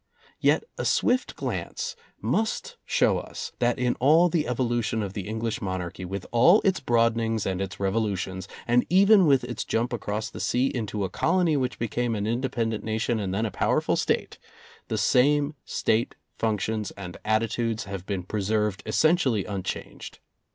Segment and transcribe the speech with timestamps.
[0.39, 5.61] Yet a swift glance must show us that in all the evolution of the English
[5.61, 10.39] monarchy, with all its broadenings and its revolutions, and even with its jump across the
[10.39, 14.39] sea into a colony which became an independent nation and then a powerful State,
[14.87, 20.17] the same State functions and attitudes have been preserved essentially unchanged.